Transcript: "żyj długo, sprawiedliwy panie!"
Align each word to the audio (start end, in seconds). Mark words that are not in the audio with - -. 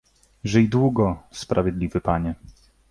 "żyj 0.43 0.69
długo, 0.69 1.23
sprawiedliwy 1.31 2.01
panie!" 2.01 2.35